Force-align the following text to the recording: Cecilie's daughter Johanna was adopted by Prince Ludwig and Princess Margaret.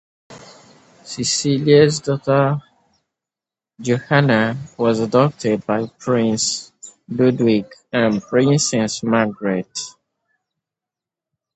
Cecilie's 1.03 1.99
daughter 1.99 2.59
Johanna 3.79 4.57
was 4.75 4.99
adopted 4.99 5.63
by 5.67 5.91
Prince 5.99 6.71
Ludwig 7.07 7.71
and 7.93 8.19
Princess 8.19 9.03
Margaret. 9.03 9.69